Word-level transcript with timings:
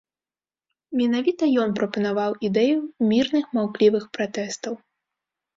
Менавіта 1.01 1.49
ён 1.63 1.75
прапанаваў 1.79 2.31
ідэю 2.47 2.79
мірных 3.13 3.45
маўклівых 3.59 4.03
пратэстаў. 4.19 4.73